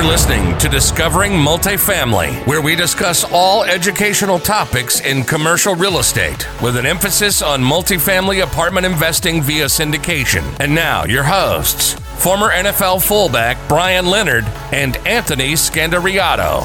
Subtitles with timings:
[0.00, 6.48] You're listening to Discovering Multifamily, where we discuss all educational topics in commercial real estate
[6.62, 10.42] with an emphasis on multifamily apartment investing via syndication.
[10.58, 16.64] And now, your hosts, former NFL fullback Brian Leonard and Anthony Scandariato.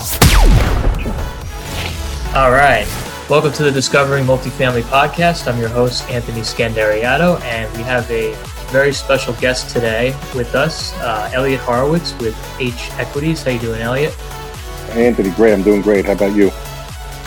[2.34, 2.88] All right.
[3.30, 5.52] Welcome to the Discovering Multifamily podcast.
[5.52, 8.34] I'm your host, Anthony Scandariato, and we have a
[8.72, 13.44] very special guest today with us, uh, Elliot Horowitz with H Equities.
[13.44, 14.14] How you doing, Elliot?
[14.92, 15.54] Hey, Anthony, great.
[15.54, 16.06] I'm doing great.
[16.06, 16.52] How about you?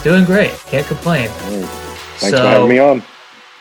[0.03, 0.53] Doing great.
[0.67, 1.29] Can't complain.
[1.29, 3.03] Thanks so, for having me on.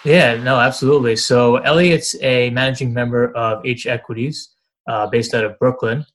[0.04, 1.16] Yeah, no, absolutely.
[1.16, 4.50] So Elliot's a managing member of H Equities,
[4.88, 6.06] uh, based out of Brooklyn.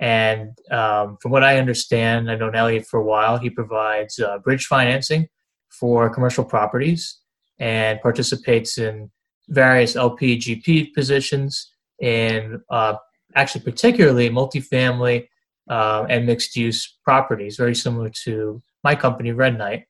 [0.00, 3.38] And um, from what I understand, I've known Elliot for a while.
[3.38, 5.28] He provides uh, bridge financing
[5.68, 7.18] for commercial properties
[7.58, 9.10] and participates in
[9.48, 12.94] various LPGP positions in uh,
[13.34, 15.28] actually particularly multifamily
[15.68, 19.84] uh, and mixed use properties, very similar to my company, Red Knight.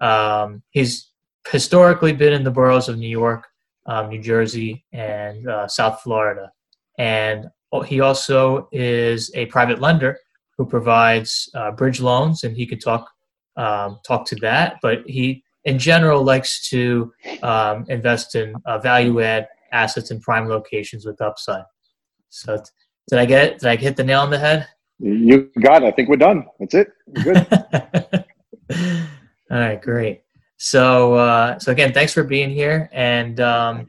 [0.00, 1.10] Um, he's
[1.48, 3.46] historically been in the boroughs of New York,
[3.86, 6.50] um, New Jersey, and uh, South Florida.
[6.98, 7.46] And
[7.84, 10.18] he also is a private lender
[10.56, 13.10] who provides uh, bridge loans, and he could talk
[13.56, 14.76] um, talk to that.
[14.82, 20.48] But he in general likes to um, invest in uh, value add assets in prime
[20.48, 21.64] locations with upside.
[22.30, 22.62] So
[23.08, 23.58] did I get it?
[23.58, 24.68] Did I hit the nail on the head?
[25.00, 25.86] You got it.
[25.86, 26.46] I think we're done.
[26.58, 26.88] That's it.
[27.22, 27.46] good.
[29.50, 30.22] All right, great.
[30.56, 32.88] So, uh, so again, thanks for being here.
[32.92, 33.86] And um,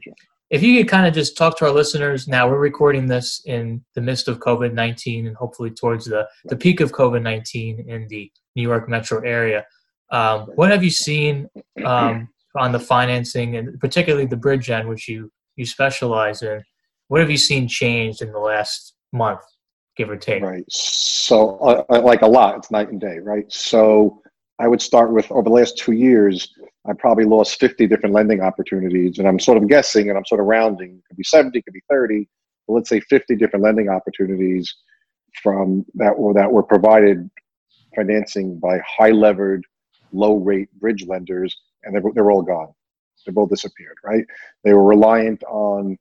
[0.50, 3.84] if you could kind of just talk to our listeners now, we're recording this in
[3.94, 8.08] the midst of COVID 19 and hopefully towards the, the peak of COVID 19 in
[8.08, 9.64] the New York metro area.
[10.10, 11.48] Um, what have you seen
[11.84, 16.62] um, on the financing and particularly the bridge end, which you you specialize in?
[17.08, 19.40] What have you seen changed in the last month,
[19.96, 20.42] give or take?
[20.42, 20.64] Right.
[20.68, 23.50] So, uh, uh, like a lot, it's night and day, right?
[23.50, 24.22] So,
[24.58, 26.52] I would start with over the last two years,
[26.88, 30.40] I probably lost 50 different lending opportunities, and I'm sort of guessing and I'm sort
[30.40, 30.96] of rounding.
[30.96, 32.28] It could be 70, it could be 30,
[32.66, 34.74] but let's say 50 different lending opportunities
[35.42, 37.30] from that were that were provided
[37.94, 39.64] financing by high levered
[40.12, 42.72] low rate bridge lenders, and they're, they're all gone.
[43.26, 44.24] They've all disappeared, right?
[44.64, 45.98] They were reliant on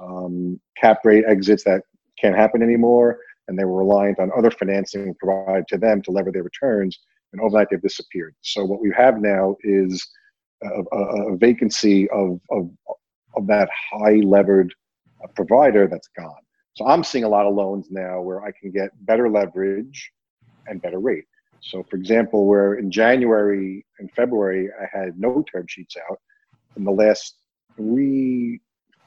[0.00, 1.82] um, cap rate exits that
[2.20, 6.32] can't happen anymore, and they were reliant on other financing provided to them to lever
[6.32, 6.98] their returns,
[7.32, 8.34] and overnight they've disappeared.
[8.40, 10.04] So what we have now is
[10.62, 12.70] a, a, a vacancy of, of,
[13.36, 14.74] of that high levered
[15.22, 16.34] uh, provider that's gone.
[16.74, 20.10] So I'm seeing a lot of loans now where I can get better leverage
[20.66, 21.24] and better rate.
[21.64, 26.20] So, for example, where in January and February I had no term sheets out,
[26.76, 27.36] in the last
[27.74, 28.60] three,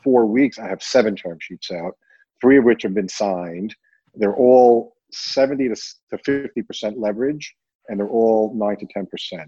[0.04, 1.96] four weeks I have seven term sheets out,
[2.42, 3.76] three of which have been signed.
[4.16, 5.76] They're all 70 to
[6.12, 7.56] 50% leverage,
[7.90, 9.46] and they're all 9 to 10%.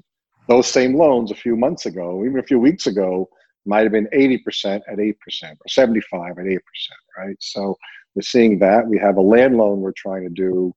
[0.48, 3.28] Those same loans a few months ago, even a few weeks ago,
[3.66, 6.60] might have been 80% at 8% or 75 at 8%,
[7.18, 7.36] right?
[7.40, 7.76] So
[8.14, 8.88] we're seeing that.
[8.88, 10.74] We have a land loan we're trying to do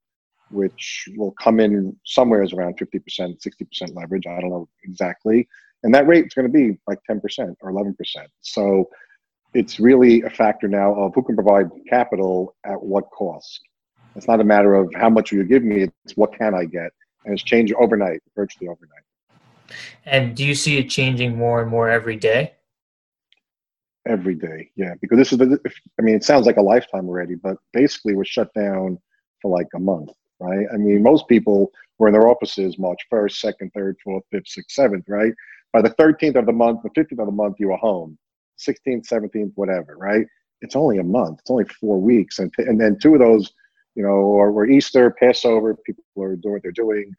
[0.53, 4.27] which will come in somewhere is around 50%, 60% leverage.
[4.27, 5.49] I don't know exactly.
[5.83, 7.95] And that rate is going to be like 10% or 11%.
[8.41, 8.89] So
[9.55, 13.61] it's really a factor now of who can provide capital at what cost.
[14.15, 16.65] It's not a matter of how much will you give me, it's what can I
[16.65, 16.93] get.
[17.25, 19.03] And it's changed overnight, virtually overnight.
[20.05, 22.55] And do you see it changing more and more every day?
[24.07, 24.95] Every day, yeah.
[25.01, 25.59] Because this is, the,
[25.99, 28.99] I mean, it sounds like a lifetime already, but basically we're shut down
[29.41, 30.11] for like a month
[30.43, 30.67] right?
[30.73, 34.79] I mean, most people were in their offices March 1st, 2nd, 3rd, 4th, 5th, 6th,
[34.79, 35.33] 7th, right?
[35.73, 38.19] By the 13th of the month, the 15th of the month, you were home.
[38.59, 40.27] 16th, 17th, whatever, right?
[40.61, 41.41] It's only a month.
[41.41, 42.39] It's only four weeks.
[42.39, 43.53] And, and then two of those,
[43.95, 47.13] you know, or were Easter, Passover, people are doing what they're doing.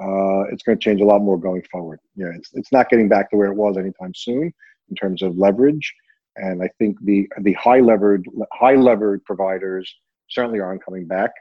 [0.00, 1.98] Uh, it's going to change a lot more going forward.
[2.14, 4.52] Yeah, it's, it's not getting back to where it was anytime soon
[4.88, 5.92] in terms of leverage.
[6.36, 9.92] And I think the the high levered high levered providers
[10.28, 11.32] certainly aren't coming back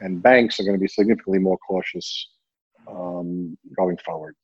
[0.00, 2.28] and banks are going to be significantly more cautious
[2.88, 4.34] um, going forward.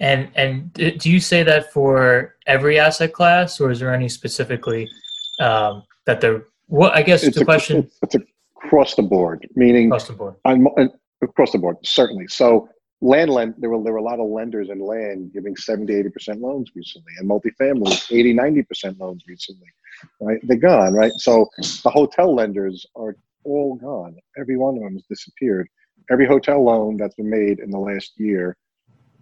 [0.00, 4.88] And and do you say that for every asset class, or is there any specifically
[5.40, 6.44] um, that they're?
[6.66, 7.90] What I guess it's the a, question.
[8.02, 8.16] It's
[8.56, 10.34] across the board, meaning across the board.
[10.44, 10.66] On,
[11.22, 12.26] across the board, certainly.
[12.28, 12.68] So
[13.02, 16.08] land lend there were there were a lot of lenders in land giving 70 80
[16.10, 19.66] percent loans recently and multifamily 80 90 percent loans recently
[20.20, 21.48] right they're gone right so
[21.82, 24.16] the hotel lenders are all gone.
[24.38, 25.68] Every one of them has disappeared.
[26.10, 28.56] Every hotel loan that's been made in the last year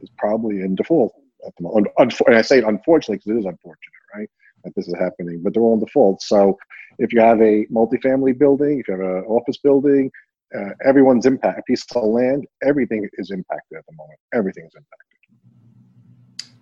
[0.01, 1.13] is probably in default
[1.47, 1.89] at the moment.
[1.99, 4.31] And I say it unfortunately because it is unfortunate, right?
[4.65, 6.23] That this is happening, but they're all in default.
[6.23, 6.59] So
[6.99, 10.11] if you have a multifamily building, if you have an office building,
[10.55, 11.59] uh, everyone's impact.
[11.59, 14.19] A piece of land, everything is impacted at the moment.
[14.35, 15.11] Everything is impacted.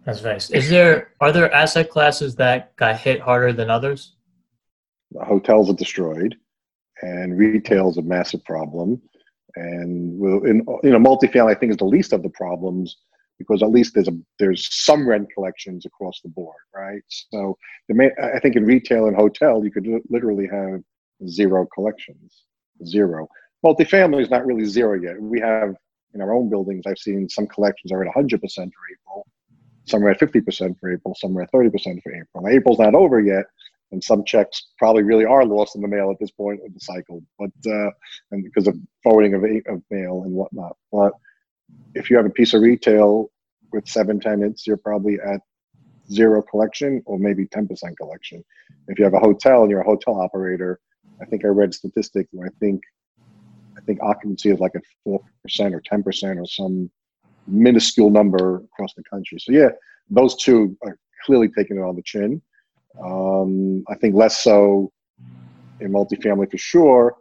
[0.04, 0.50] That's nice.
[0.50, 4.14] Is there are there asset classes that got hit harder than others?
[5.12, 6.36] The hotels are destroyed,
[7.02, 9.00] and retail is a massive problem.
[9.56, 12.96] And in, you know, multifamily, I think, is the least of the problems
[13.38, 17.02] because at least there's a there's some rent collections across the board, right?
[17.08, 17.56] So
[17.88, 20.82] the main, I think in retail and hotel, you could literally have
[21.28, 22.42] zero collections,
[22.84, 23.28] zero.
[23.64, 25.20] Multifamily is not really zero yet.
[25.20, 25.74] We have
[26.14, 29.26] in our own buildings, I've seen some collections are at 100% for April,
[29.84, 32.42] some are at 50% for April, some are at 30% for April.
[32.42, 33.44] Now, April's not over yet,
[33.90, 36.80] and some checks probably really are lost in the mail at this point of the
[36.80, 37.90] cycle, but uh,
[38.30, 39.42] and because of forwarding of,
[39.74, 40.76] of mail and whatnot.
[40.92, 41.12] But
[41.94, 43.30] if you have a piece of retail
[43.72, 45.40] with seven tenants, you're probably at
[46.10, 48.44] zero collection or maybe 10% collection.
[48.88, 50.80] If you have a hotel and you're a hotel operator,
[51.20, 52.82] I think I read statistics where I think
[53.76, 56.90] I think occupancy is like at four percent or ten percent or some
[57.46, 59.38] minuscule number across the country.
[59.40, 59.70] So yeah,
[60.10, 62.42] those two are clearly taking it on the chin.
[63.02, 64.92] Um, I think less so
[65.80, 67.16] in multifamily for sure.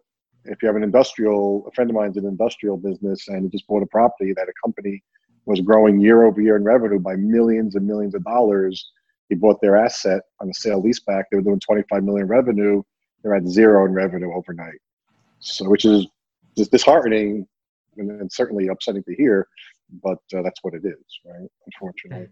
[0.45, 3.67] If you have an industrial, a friend of mine's in industrial business and he just
[3.67, 5.03] bought a property that a company
[5.45, 8.91] was growing year over year in revenue by millions and millions of dollars.
[9.29, 11.23] He bought their asset on a sale leaseback.
[11.31, 12.81] They were doing 25 million revenue.
[13.21, 14.79] They're at zero in revenue overnight.
[15.39, 16.07] So, which is
[16.57, 17.47] just disheartening
[17.97, 19.47] and, certainly upsetting to hear,
[20.03, 21.49] but uh, that's what it is, right?
[21.65, 22.27] Unfortunately.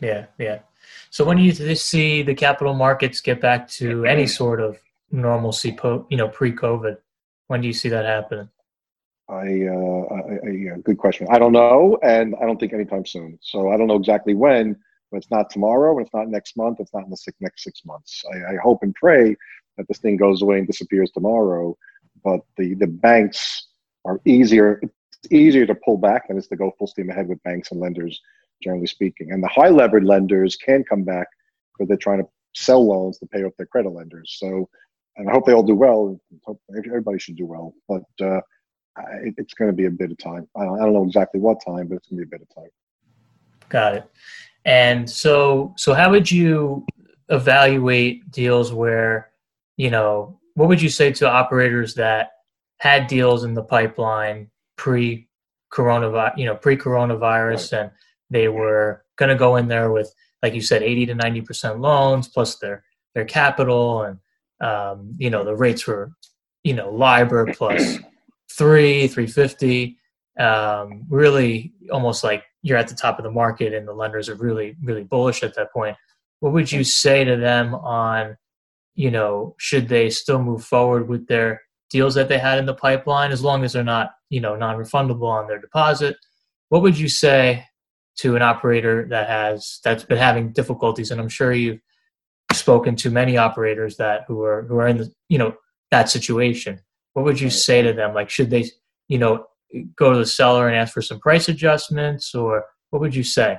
[0.00, 0.60] Yeah, yeah.
[1.10, 4.78] So when do you see the capital markets get back to any sort of
[5.10, 6.98] normalcy, po- you know, pre-COVID?
[7.48, 8.48] When do you see that happening?
[9.28, 11.26] I, uh, I, I, good question.
[11.30, 13.38] I don't know, and I don't think anytime soon.
[13.42, 14.76] So I don't know exactly when,
[15.10, 17.64] but it's not tomorrow, and it's not next month, it's not in the six, next
[17.64, 18.24] six months.
[18.32, 19.36] I, I hope and pray
[19.76, 21.76] that this thing goes away and disappears tomorrow.
[22.24, 23.68] But the the banks
[24.04, 24.80] are easier.
[24.82, 27.80] It's easier to pull back than it's to go full steam ahead with banks and
[27.80, 28.20] lenders,
[28.62, 29.32] generally speaking.
[29.32, 31.26] And the high levered lenders can come back
[31.72, 34.36] because they're trying to sell loans to pay off their credit lenders.
[34.38, 34.68] So,
[35.16, 36.18] and I hope they all do well.
[36.76, 38.02] Everybody should do well, but.
[38.24, 38.40] Uh,
[39.36, 40.48] it's going to be a bit of time.
[40.56, 42.46] I don't, I don't know exactly what time, but it's going to be a bit
[42.48, 42.70] of time.
[43.68, 44.10] Got it.
[44.64, 46.86] And so, so how would you
[47.28, 49.30] evaluate deals where,
[49.76, 52.30] you know, what would you say to operators that
[52.78, 55.28] had deals in the pipeline pre
[55.72, 57.82] coronavirus, you know, pre coronavirus, right.
[57.82, 57.90] and
[58.30, 60.12] they were going to go in there with,
[60.42, 62.84] like you said, 80 to 90% loans plus their,
[63.14, 64.18] their capital and,
[64.60, 66.12] um, you know, the rates were,
[66.64, 67.98] you know, LIBOR plus
[68.50, 69.98] three, 350.
[70.38, 74.34] Um, really almost like you're at the top of the market and the lenders are
[74.34, 75.96] really, really bullish at that point.
[76.40, 78.36] What would you say to them on,
[78.94, 82.74] you know, should they still move forward with their deals that they had in the
[82.74, 86.16] pipeline as long as they're not, you know, non refundable on their deposit?
[86.68, 87.64] What would you say
[88.16, 91.10] to an operator that has that's been having difficulties?
[91.10, 91.80] And I'm sure you've
[92.52, 95.54] spoken to many operators that who are who are in the you know
[95.90, 96.80] that situation
[97.16, 98.12] what would you say to them?
[98.12, 98.66] Like, should they,
[99.08, 99.46] you know,
[99.96, 103.58] go to the seller and ask for some price adjustments, or what would you say?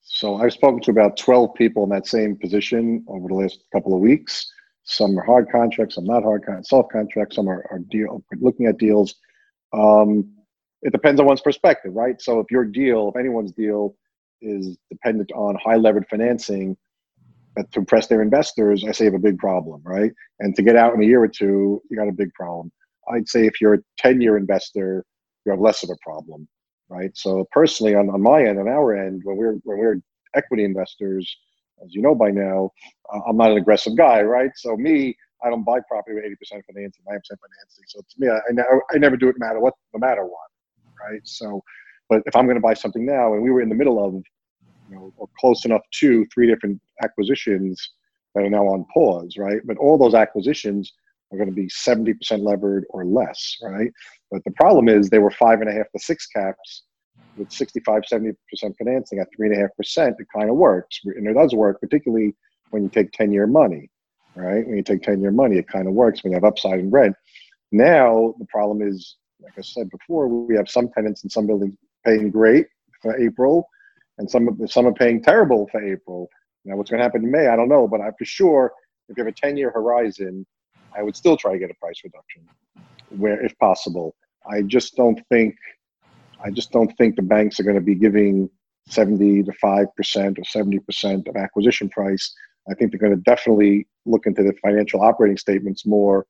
[0.00, 3.96] So I've spoken to about 12 people in that same position over the last couple
[3.96, 4.48] of weeks.
[4.84, 8.66] Some are hard contracts, some not hard contracts, soft contracts, some are, are deal looking
[8.66, 9.16] at deals.
[9.72, 10.32] Um,
[10.82, 12.20] it depends on one's perspective, right?
[12.20, 13.94] So if your deal, if anyone's deal
[14.40, 16.76] is dependent on high levered financing,
[17.58, 20.10] to impress their investors, I say you have a big problem, right?
[20.40, 22.72] And to get out in a year or two, you got a big problem.
[23.12, 25.04] I'd say if you're a 10 year investor,
[25.44, 26.48] you have less of a problem,
[26.88, 27.10] right?
[27.14, 29.96] So personally, on, on my end, on our end, when we're when we're
[30.34, 31.36] equity investors,
[31.84, 32.70] as you know by now,
[33.12, 34.50] uh, I'm not an aggressive guy, right?
[34.56, 37.84] So me, I don't buy property with 80% financing, 90% financing.
[37.88, 40.51] So to me, I, I never do it no matter what, no matter what,
[41.08, 41.20] right?
[41.24, 41.62] So,
[42.08, 44.14] but if I'm going to buy something now, and we were in the middle of
[44.14, 47.90] you know, or close enough to three different acquisitions
[48.34, 49.60] that are now on pause, right?
[49.64, 50.92] But all those acquisitions
[51.32, 53.90] are going to be 70% levered or less, right?
[54.30, 56.84] But the problem is they were five and a half to six caps
[57.36, 58.34] with 65, 70%
[58.76, 60.16] financing at three and a half percent.
[60.18, 61.00] It kind of works.
[61.04, 62.34] And it does work, particularly
[62.70, 63.90] when you take 10 year money,
[64.34, 64.66] right?
[64.66, 66.90] When you take 10 year money, it kind of works when you have upside in
[66.90, 67.16] rent.
[67.70, 71.74] Now, the problem is, like I said before, we have some tenants in some buildings
[72.04, 72.66] paying great
[73.00, 73.68] for April
[74.18, 76.28] and some some are paying terrible for April.
[76.64, 78.72] Now, what's going to happen in May, I don't know, but I for sure,
[79.08, 80.46] if you have a ten year horizon,
[80.96, 82.48] I would still try to get a price reduction,
[83.08, 84.14] where if possible.
[84.48, 85.54] I just don't think,
[86.44, 88.50] I just don't think the banks are going to be giving
[88.88, 92.32] seventy to five percent or seventy percent of acquisition price.
[92.70, 96.26] I think they're going to definitely look into the financial operating statements more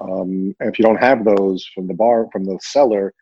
[0.00, 3.12] Um, and if you don't have those from the bar from the seller,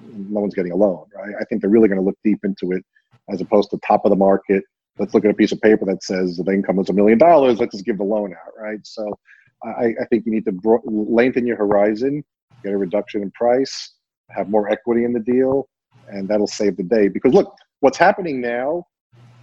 [0.00, 1.34] no one's getting a loan, right?
[1.40, 2.84] I think they're really going to look deep into it
[3.28, 4.62] as opposed to top of the market.
[4.98, 7.58] Let's look at a piece of paper that says the income is a million dollars.
[7.58, 8.78] Let's just give the loan out, right?
[8.84, 9.18] So
[9.64, 12.24] I, I think you need to bro- lengthen your horizon,
[12.64, 13.94] get a reduction in price,
[14.30, 15.68] have more equity in the deal,
[16.08, 17.08] and that'll save the day.
[17.08, 18.84] Because look, what's happening now,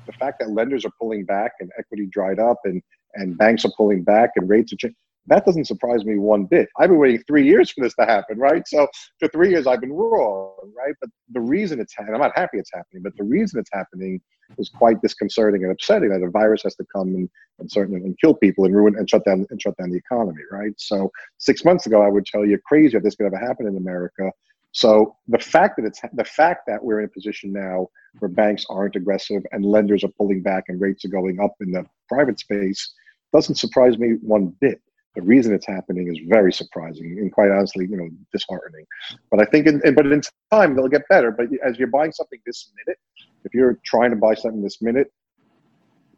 [0.08, 2.82] the fact that lenders are pulling back and equity dried up and,
[3.16, 4.96] and banks are pulling back and rates are changing,
[5.28, 6.68] that doesn't surprise me one bit.
[6.78, 8.68] I've been waiting three years for this to happen, right?
[8.68, 8.88] So
[9.20, 10.94] for three years, I've been wrong, right?
[11.00, 14.22] But the reason it's happening, I'm not happy it's happening, but the reason it's happening
[14.58, 18.18] is quite disconcerting and upsetting that a virus has to come and, and certainly and
[18.20, 20.74] kill people and ruin and shut down and shut down the economy, right?
[20.78, 23.78] So six months ago, I would tell you crazy if this could ever happen in
[23.78, 24.30] America.
[24.74, 27.88] So the fact that it's the fact that we're in a position now
[28.20, 31.72] where banks aren't aggressive and lenders are pulling back and rates are going up in
[31.72, 32.94] the private space
[33.32, 34.82] doesn't surprise me one bit
[35.16, 38.86] the reason it's happening is very surprising and quite honestly, you know, disheartening.
[39.30, 41.32] But I think, in, but in time they'll get better.
[41.32, 42.98] But as you're buying something this minute,
[43.46, 45.12] if you're trying to buy something this minute,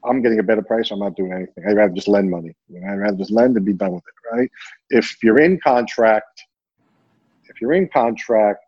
[0.04, 0.92] I'm getting a better price.
[0.92, 1.66] I'm not doing anything.
[1.68, 2.56] I'd rather just lend money.
[2.70, 4.52] You know, I'd rather just lend and be done with it, right?
[4.92, 6.44] If you're in contract,
[7.50, 8.64] if you're in contract,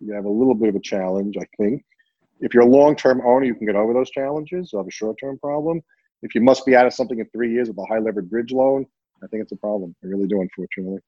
[0.00, 1.84] you have a little bit of a challenge, I think.
[2.40, 4.72] If you're a long-term owner, you can get over those challenges.
[4.72, 5.82] You have a short-term problem.
[6.22, 8.50] If you must be out of something in three years with a high levered bridge
[8.50, 8.86] loan,
[9.22, 9.94] I think it's a problem.
[10.02, 11.00] I really do, unfortunately.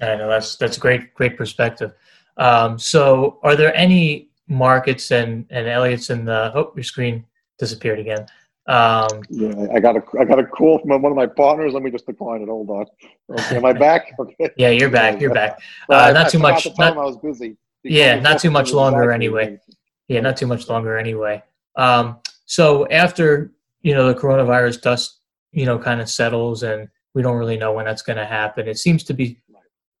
[0.00, 1.92] I know that's that's great, great perspective.
[2.36, 6.52] Um, so, are there any markets and and Elliot's in the?
[6.54, 7.24] Oh, your screen
[7.58, 8.26] disappeared again.
[8.66, 11.74] Um, yeah, I got a I got a call from one of my partners.
[11.74, 12.48] Let me just decline it.
[12.48, 12.86] Hold on.
[13.30, 14.12] Okay, am I back?
[14.18, 14.50] Okay.
[14.56, 15.20] Yeah, you're back.
[15.20, 15.60] You're back.
[15.88, 16.66] Uh, not I too much.
[16.78, 17.56] Not, I was busy.
[17.82, 19.60] Yeah, not too much longer anyway.
[20.08, 21.42] Yeah, not too much longer anyway.
[21.76, 23.52] Um, so after
[23.82, 25.20] you know the coronavirus dust
[25.54, 28.68] you know, kind of settles and we don't really know when that's going to happen.
[28.68, 29.38] It seems to be,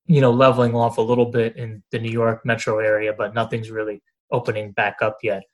[0.06, 3.70] you know, leveling off a little bit in the New York metro area, but nothing's
[3.70, 5.44] really opening back up yet.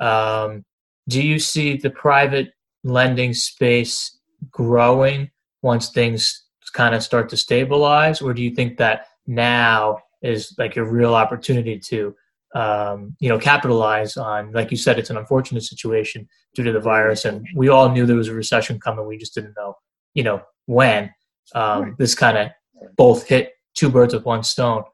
[0.00, 0.64] Um,
[1.08, 4.18] do you see the private lending space
[4.50, 5.30] growing
[5.60, 10.76] once things kind of start to stabilize, or do you think that now is like
[10.76, 12.14] a real opportunity to
[12.54, 16.80] um, you know, capitalize on, like you said, it's an unfortunate situation due to the
[16.80, 19.06] virus, and we all knew there was a recession coming.
[19.06, 19.74] We just didn't know,
[20.14, 21.10] you know, when.
[21.54, 21.98] Um, right.
[21.98, 22.50] This kind of
[22.96, 24.84] both hit two birds with one stone.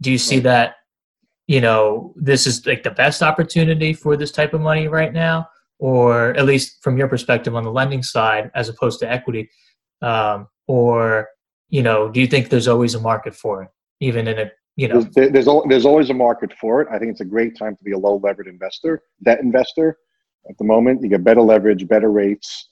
[0.00, 0.44] Do you see right.
[0.44, 0.74] that?
[1.46, 5.48] You know, this is like the best opportunity for this type of money right now,
[5.78, 9.48] or at least from your perspective on the lending side, as opposed to equity,
[10.02, 11.28] um, or
[11.70, 13.70] you know, do you think there's always a market for it,
[14.00, 15.02] even in a you know.
[15.02, 16.88] There's, there's, there's always a market for it.
[16.90, 19.98] I think it's a great time to be a low levered investor debt investor.
[20.48, 22.68] At the moment you get better leverage better rates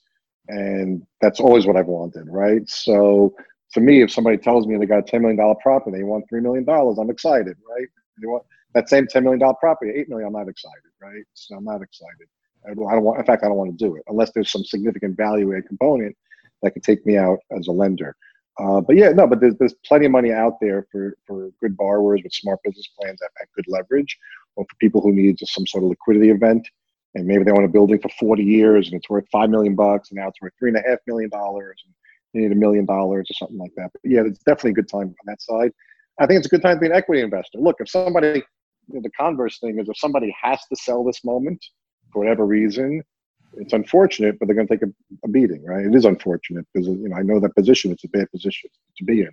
[0.49, 2.67] and that's always what i've wanted right?
[2.69, 3.35] So
[3.73, 6.43] to me if somebody tells me they got a $10 million property they want $3
[6.43, 7.89] million i'm excited right?
[8.21, 8.45] They want
[8.75, 11.25] that same $10 million property 8 million i'm not excited right?
[11.35, 12.29] So i'm not excited.
[12.69, 15.17] I don't want, in fact, I don't want to do it unless there's some significant
[15.17, 16.17] value add component
[16.63, 18.17] that could take me out as a lender.
[18.59, 21.77] Uh, but yeah, no, but there's, there's plenty of money out there for, for good
[21.77, 24.17] borrowers with smart business plans that have good leverage,
[24.57, 26.67] or for people who need just some sort of liquidity event,
[27.15, 30.11] and maybe they own a building for 40 years and it's worth five million bucks,
[30.11, 31.95] and now it's worth three and a half million dollars, and
[32.33, 33.91] they need a million dollars or something like that.
[33.93, 35.73] But yeah, it's definitely a good time on that side.
[36.19, 37.59] I think it's a good time to be an equity investor.
[37.59, 38.43] Look, if somebody,
[38.89, 41.63] you know, the converse thing is if somebody has to sell this moment
[42.11, 43.03] for whatever reason,
[43.57, 44.93] it's unfortunate, but they're going to take a,
[45.25, 45.87] a, beating, right?
[45.87, 49.05] It is unfortunate because you know I know that position; it's a bad position to
[49.05, 49.31] be in.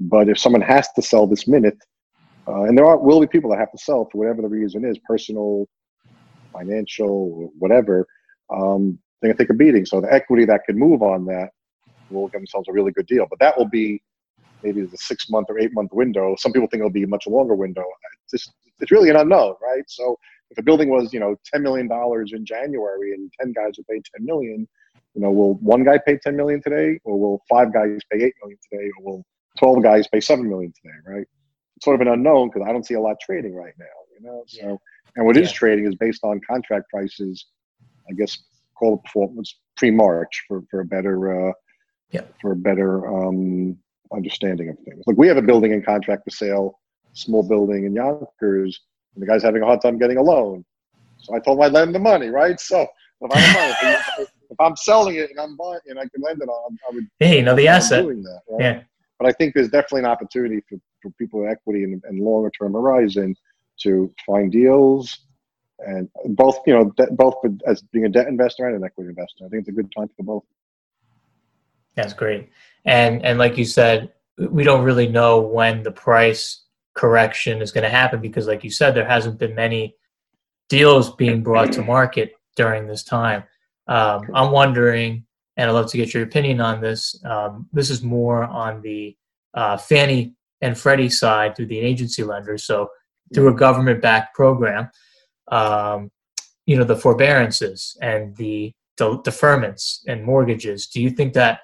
[0.00, 1.78] But if someone has to sell this minute,
[2.48, 4.84] uh, and there are will be people that have to sell for whatever the reason
[4.84, 5.66] is, personal,
[6.52, 8.06] financial, whatever,
[8.54, 9.86] um, they're going to take a beating.
[9.86, 11.50] So the equity that can move on that
[12.10, 13.26] will give themselves a really good deal.
[13.28, 14.02] But that will be
[14.62, 16.34] maybe the six month or eight month window.
[16.38, 17.84] Some people think it'll be a much longer window.
[18.24, 19.84] It's, just, it's really an unknown, right?
[19.88, 20.18] So
[20.54, 23.86] if a building was you know ten million dollars in January and ten guys would
[23.88, 24.68] pay ten million,
[25.14, 28.34] you know, will one guy pay ten million today, or will five guys pay eight
[28.40, 29.26] million today, or will
[29.58, 30.94] twelve guys pay seven million today?
[31.06, 31.26] Right?
[31.76, 33.84] It's sort of an unknown because I don't see a lot trading right now.
[34.16, 34.76] You know, so yeah.
[35.16, 35.42] and what yeah.
[35.42, 37.46] is trading is based on contract prices.
[38.08, 38.38] I guess
[38.78, 41.52] call it performance pre-March for for a better uh,
[42.10, 42.22] yeah.
[42.40, 43.76] for a better um,
[44.12, 45.02] understanding of things.
[45.04, 46.78] Like we have a building in contract for sale,
[47.12, 48.80] small building in Yonkers
[49.14, 50.64] and the guy's having a hard time getting a loan.
[51.18, 52.58] So I told him I'd lend the money, right?
[52.60, 52.86] So
[53.20, 56.78] if I'm, if I'm selling it and I'm buying and I can lend it on,
[56.88, 57.06] I would.
[57.18, 58.02] Hey, you know the asset.
[58.02, 58.60] Doing that, right?
[58.60, 58.82] Yeah.
[59.18, 62.50] But I think there's definitely an opportunity for, for people with equity and, and longer
[62.50, 63.34] term horizon
[63.82, 65.18] to find deals
[65.80, 67.34] and both, you know, de- both
[67.66, 69.44] as being a debt investor and an equity investor.
[69.44, 70.44] I think it's a good time for both.
[71.94, 72.50] That's great.
[72.84, 76.63] And and like you said, we don't really know when the price
[76.94, 79.96] correction is going to happen because, like you said, there hasn't been many
[80.68, 83.44] deals being brought to market during this time.
[83.86, 87.20] Um, I'm wondering, and I'd love to get your opinion on this.
[87.24, 89.16] Um, this is more on the
[89.54, 92.64] uh, Fannie and Freddie side through the agency lenders.
[92.64, 92.88] So
[93.34, 94.90] through a government-backed program,
[95.48, 96.10] um,
[96.66, 100.86] you know, the forbearances and the de- deferments and mortgages.
[100.86, 101.60] Do you think that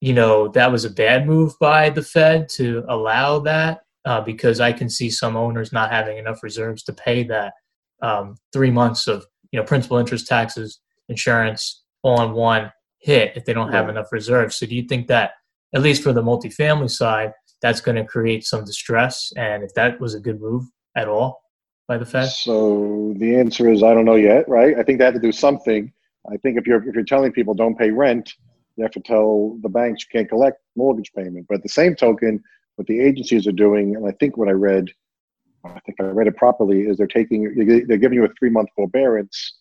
[0.00, 3.82] you know that was a bad move by the Fed to allow that?
[4.06, 7.52] Uh, because I can see some owners not having enough reserves to pay that
[8.00, 13.44] um, three months of you know principal, interest, taxes, insurance all in one hit if
[13.44, 14.56] they don't have enough reserves.
[14.56, 15.32] So do you think that
[15.74, 19.32] at least for the multifamily side, that's going to create some distress?
[19.36, 20.64] And if that was a good move
[20.96, 21.42] at all
[21.88, 22.28] by the Fed?
[22.28, 24.78] So the answer is I don't know yet, right?
[24.78, 25.92] I think they have to do something.
[26.30, 28.32] I think if you're if you're telling people don't pay rent,
[28.76, 31.46] you have to tell the banks you can't collect mortgage payment.
[31.48, 32.42] But at the same token,
[32.80, 34.86] what the agencies are doing, and I think what I read,
[35.66, 37.40] I think I read it properly, is they're taking
[37.86, 39.58] they're giving you a three month forbearance,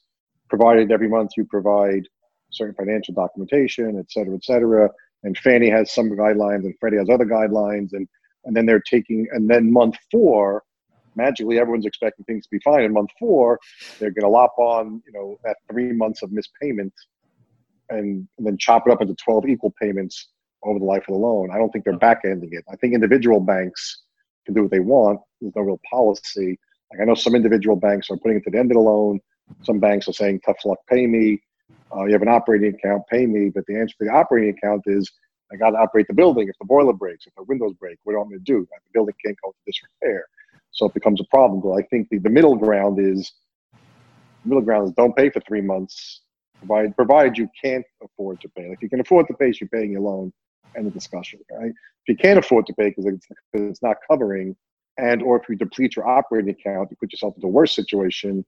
[0.48, 2.08] provided every month you provide
[2.50, 4.90] certain financial documentation, et cetera, et cetera.
[5.24, 8.08] And Fannie has some guidelines, and Freddie has other guidelines, and
[8.46, 10.64] and then they're taking, and then month four,
[11.18, 12.84] magically everyone's expecting things to be fine.
[12.84, 13.60] In month four,
[14.00, 16.90] they're going to lop on, you know, that three months of missed and,
[17.90, 20.30] and then chop it up into twelve equal payments
[20.64, 21.50] over the life of the loan.
[21.52, 22.64] I don't think they're back ending it.
[22.72, 24.04] I think individual banks
[24.46, 25.20] can do what they want.
[25.42, 26.60] There's no real policy.
[26.92, 29.20] Like I know some individual banks are putting it to the end of the loan.
[29.64, 31.42] Some banks are saying, tough luck, pay me.
[31.96, 33.50] Uh, you have an operating account, pay me.
[33.50, 35.12] But the answer to the operating account is,
[35.52, 36.48] I got to operate the building.
[36.48, 38.68] If the boiler breaks, if the windows break, what do I want me to do?
[38.70, 40.26] The building can't go into disrepair.
[40.72, 41.62] So it becomes a problem.
[41.62, 43.32] But I think the, the middle ground is,
[44.46, 46.22] middle ground is don't pay for three months,
[46.60, 48.70] provide, provided you can't afford to pay.
[48.70, 50.32] Like if you can afford to pay, you're paying your loan
[50.78, 51.72] end of discussion, right?
[51.72, 54.56] If you can't afford to pay because it's, it's not covering,
[54.98, 58.46] and or if you deplete your operating account, you put yourself in a worse situation.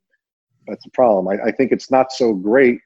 [0.68, 1.28] That's a problem.
[1.28, 2.80] I, I think it's not so great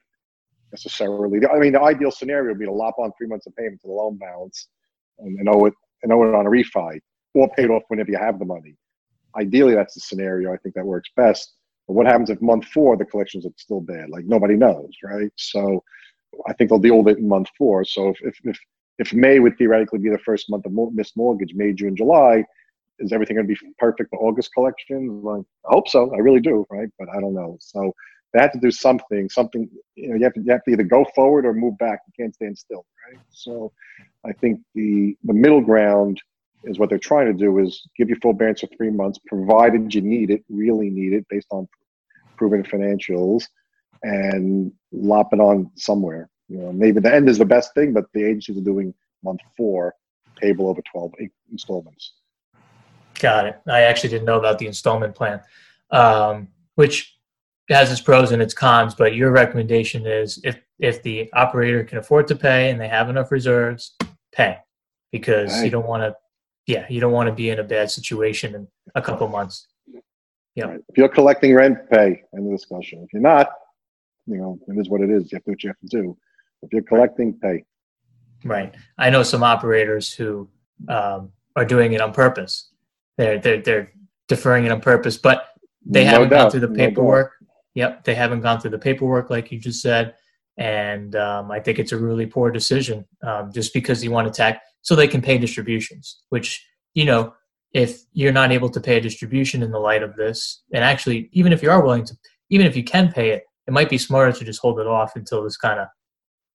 [0.72, 1.40] necessarily.
[1.46, 3.88] I mean, the ideal scenario would be to lop on three months of payment to
[3.88, 4.68] the loan balance
[5.18, 7.00] and, and owe it and owe it on a refi
[7.34, 8.76] or paid off whenever you have the money.
[9.36, 10.52] Ideally, that's the scenario.
[10.52, 11.54] I think that works best.
[11.86, 14.10] But what happens if month four the collections are still bad?
[14.10, 15.30] Like nobody knows, right?
[15.36, 15.82] So
[16.48, 17.84] I think they'll deal with it in month four.
[17.84, 18.58] So if, if, if
[18.98, 22.44] if May would theoretically be the first month of missed mortgage, May, June, July,
[22.98, 25.22] is everything going to be perfect for August collections?
[25.22, 26.14] Like, I hope so.
[26.14, 26.88] I really do, right?
[26.98, 27.58] But I don't know.
[27.60, 27.92] So
[28.32, 29.28] they have to do something.
[29.28, 32.00] Something you know, you have to you have to either go forward or move back.
[32.06, 33.20] You can't stand still, right?
[33.30, 33.72] So
[34.24, 36.20] I think the the middle ground
[36.64, 40.02] is what they're trying to do is give you forbearance for three months, provided you
[40.02, 41.68] need it, really need it, based on
[42.36, 43.44] proven financials,
[44.02, 46.28] and lop it on somewhere.
[46.48, 49.40] You know, maybe the end is the best thing, but the agencies are doing month
[49.56, 49.94] four
[50.36, 51.12] payable over 12
[51.50, 52.12] installments.
[53.18, 53.60] Got it.
[53.66, 55.40] I actually didn't know about the installment plan,
[55.90, 57.16] um, which
[57.70, 58.94] has its pros and its cons.
[58.94, 63.08] But your recommendation is if if the operator can afford to pay and they have
[63.08, 63.96] enough reserves,
[64.32, 64.58] pay
[65.10, 65.64] because right.
[65.64, 66.14] you don't want to.
[66.66, 69.68] Yeah, you don't want to be in a bad situation in a couple months.
[70.56, 70.64] Yeah.
[70.64, 70.80] Right.
[70.88, 72.22] If you're collecting rent, pay.
[72.36, 73.02] End of discussion.
[73.04, 73.50] If you're not,
[74.26, 75.30] you know, it is what it is.
[75.30, 76.18] You have to do what you have to do.
[76.62, 77.64] If you're collecting, pay.
[78.44, 78.74] Right.
[78.98, 80.48] I know some operators who
[80.88, 82.70] um, are doing it on purpose.
[83.16, 83.92] They're they're they're
[84.28, 85.48] deferring it on purpose, but
[85.84, 86.42] they no haven't doubt.
[86.42, 87.32] gone through the paperwork.
[87.40, 90.14] No yep, they haven't gone through the paperwork like you just said,
[90.58, 93.06] and um, I think it's a really poor decision.
[93.22, 97.34] Um, just because you want to tax so they can pay distributions, which you know
[97.72, 101.28] if you're not able to pay a distribution in the light of this, and actually
[101.32, 102.14] even if you are willing to,
[102.50, 105.16] even if you can pay it, it might be smarter to just hold it off
[105.16, 105.88] until this kind of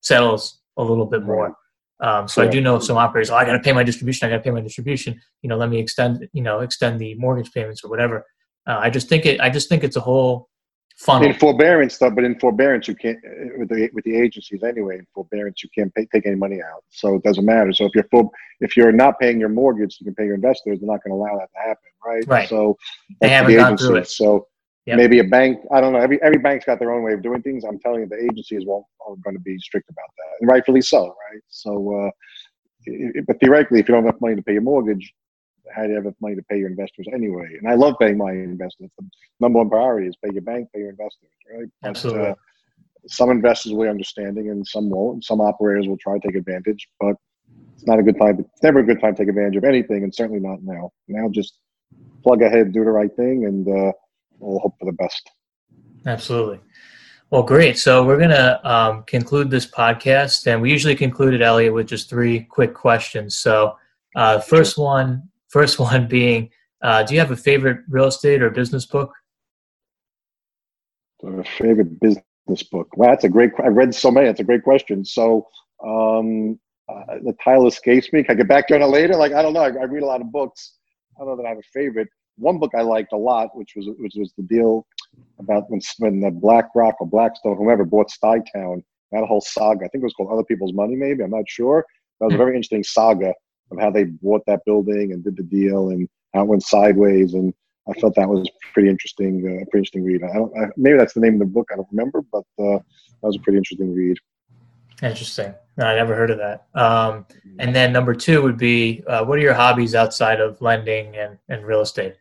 [0.02, 1.56] settles a little bit more.
[2.00, 2.42] Um, so.
[2.42, 3.30] I do know some operators.
[3.30, 4.26] Oh, I got to pay my distribution.
[4.26, 5.20] I got to pay my distribution.
[5.42, 6.28] You know, let me extend.
[6.32, 8.26] You know, extend the mortgage payments or whatever.
[8.66, 9.40] Uh, I just think it.
[9.40, 10.48] I just think it's a whole
[10.96, 11.28] funnel.
[11.28, 14.98] In forbearance, though, but in forbearance, you can't uh, with the with the agencies anyway.
[14.98, 17.72] In forbearance, you can't pay, take any money out, so it doesn't matter.
[17.72, 20.80] So if you're full, if you're not paying your mortgage, you can pay your investors.
[20.80, 22.24] They're not going to allow that to happen, right?
[22.26, 22.48] Right.
[22.48, 22.76] So
[23.20, 24.08] they haven't the gone through it.
[24.08, 24.48] So
[24.86, 24.96] Yep.
[24.96, 25.60] Maybe a bank.
[25.70, 26.00] I don't know.
[26.00, 27.62] Every every bank's got their own way of doing things.
[27.64, 30.80] I'm telling you, the agencies won't are going to be strict about that, and rightfully
[30.80, 31.42] so, right?
[31.48, 32.10] So, uh,
[32.86, 35.14] it, but theoretically, if you don't have money to pay your mortgage,
[35.72, 37.46] how do you have money to pay your investors anyway?
[37.60, 38.90] And I love paying my investors.
[38.98, 41.68] The number one priority is pay your bank, pay your investors, right?
[41.84, 42.22] Absolutely.
[42.22, 42.34] But, uh,
[43.06, 45.24] some investors will be understanding, and some won't.
[45.24, 47.14] Some operators will try to take advantage, but
[47.74, 48.38] it's not a good time.
[48.38, 50.90] It's never a good time to take advantage of anything, and certainly not now.
[51.08, 51.58] Now, just
[52.22, 53.92] plug ahead, do the right thing, and uh,
[54.42, 55.30] we'll hope for the best.
[56.06, 56.60] Absolutely.
[57.30, 57.78] Well, great.
[57.78, 61.86] So we're going to um, conclude this podcast, and we usually conclude it, Elliot, with
[61.86, 63.36] just three quick questions.
[63.36, 63.76] So
[64.14, 66.50] Uh, first one, first one being,
[66.82, 69.12] uh, do you have a favorite real estate or business book?
[71.24, 72.88] A favorite business book?
[72.96, 73.52] Wow, that's a great.
[73.64, 74.26] I've read so many.
[74.26, 75.04] That's a great question.
[75.04, 75.46] So
[75.84, 78.24] um, uh, the title escapes me.
[78.24, 79.14] Can I get back to on it later?
[79.14, 79.60] Like I don't know.
[79.60, 80.78] I, I, read a lot of books.
[81.16, 82.08] I don't know that I have a favorite.
[82.42, 84.86] One book I liked a lot, which was which was the deal
[85.38, 88.82] about when when the BlackRock or Blackstone, whoever bought Stuytown.
[89.12, 89.84] That whole saga.
[89.84, 90.96] I think it was called Other People's Money.
[90.96, 91.84] Maybe I'm not sure.
[92.18, 92.42] That was a hmm.
[92.44, 93.32] very interesting saga
[93.70, 97.34] of how they bought that building and did the deal and how it went sideways.
[97.34, 97.52] And
[97.88, 99.40] I felt that was pretty interesting.
[99.40, 100.22] Uh, pretty interesting read.
[100.24, 100.52] I don't.
[100.58, 101.68] I, maybe that's the name of the book.
[101.72, 104.16] I don't remember, but uh, that was a pretty interesting read.
[105.02, 105.54] Interesting.
[105.76, 106.66] No, I never heard of that.
[106.74, 107.26] Um,
[107.58, 111.38] and then number two would be, uh, what are your hobbies outside of lending and,
[111.48, 112.16] and real estate?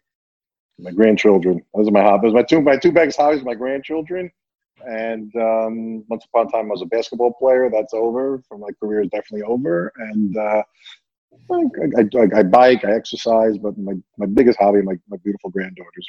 [0.79, 1.61] My grandchildren.
[1.75, 2.33] Those are my hobbies.
[2.33, 3.43] My two my two biggest hobbies.
[3.43, 4.31] My grandchildren.
[4.83, 7.69] And um, once upon a time, I was a basketball player.
[7.69, 8.41] That's over.
[8.47, 9.93] For my career is definitely over.
[9.97, 10.63] And uh,
[11.51, 11.63] I,
[11.99, 16.07] I, I, bike, I exercise, but my, my biggest hobby, my, my beautiful granddaughters.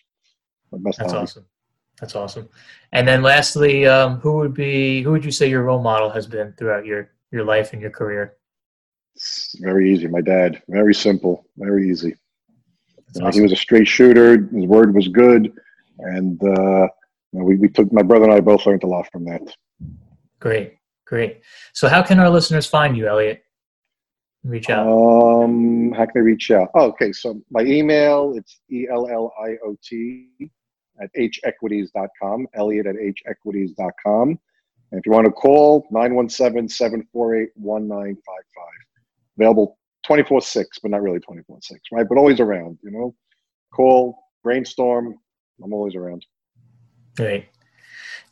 [0.71, 1.23] My best That's hobby.
[1.23, 1.47] awesome.
[2.01, 2.49] That's awesome.
[2.93, 6.27] And then lastly, um, who would be who would you say your role model has
[6.27, 8.37] been throughout your your life and your career?
[9.15, 10.09] It's very easy.
[10.09, 10.63] My dad.
[10.69, 11.47] Very simple.
[11.57, 12.15] Very easy.
[13.21, 13.33] Awesome.
[13.33, 14.49] He was a straight shooter.
[14.49, 15.53] His word was good,
[15.99, 16.89] and uh,
[17.33, 19.43] we we took my brother and I both learned a lot from that.
[20.41, 21.41] Great, great.
[21.73, 23.45] So, how can our listeners find you, Elliot?
[24.45, 24.89] Reach out.
[24.89, 26.71] Um, how can they reach out?
[26.75, 30.29] Oh, okay, so my email it's e l l i o t
[31.01, 32.97] at hequities.com, Elliot at
[33.27, 34.29] hequities.com.
[34.91, 38.65] And if you want to call, 917 748 1955.
[39.39, 42.07] Available 24 6, but not really 24 6, right?
[42.09, 43.15] But always around, you know?
[43.73, 45.15] Call, brainstorm.
[45.63, 46.25] I'm always around.
[47.17, 47.47] Great.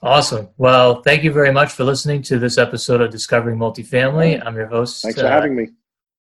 [0.02, 0.48] Awesome.
[0.56, 4.44] Well, thank you very much for listening to this episode of Discovering Multifamily.
[4.44, 5.02] I'm your host.
[5.02, 5.68] Thanks for uh, having me.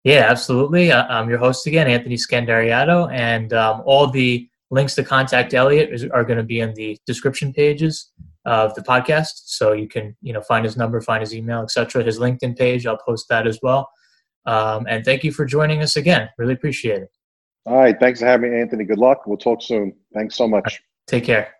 [0.03, 0.93] Yeah, absolutely.
[0.93, 6.05] I'm your host again, Anthony Scandariato, and um, all the links to contact Elliot is,
[6.05, 8.13] are going to be in the description pages
[8.45, 12.05] of the podcast, so you can you know find his number, find his email, etc.
[12.05, 13.91] His LinkedIn page, I'll post that as well.
[14.47, 16.29] Um, and thank you for joining us again.
[16.39, 17.11] Really appreciate it.
[17.67, 18.85] All right, thanks for having me, Anthony.
[18.85, 19.27] Good luck.
[19.27, 19.93] We'll talk soon.
[20.15, 20.81] Thanks so much.
[21.07, 21.55] Take care.